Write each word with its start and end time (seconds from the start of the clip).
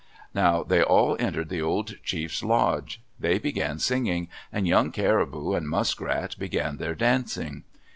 Now 0.33 0.63
they 0.63 0.81
all 0.81 1.15
entered 1.19 1.49
the 1.49 1.61
old 1.61 1.97
chief's 2.03 2.41
lodge. 2.41 3.03
They 3.19 3.37
began 3.37 3.77
singing, 3.77 4.29
and 4.51 4.65
Young 4.67 4.91
Caribou 4.91 5.53
and 5.53 5.69
Muskrat 5.69 6.39
began 6.39 6.77
their 6.77 6.95
dancing. 6.95 7.65